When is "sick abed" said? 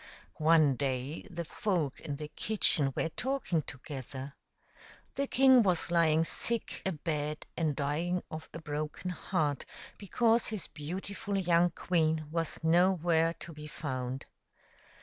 6.25-7.45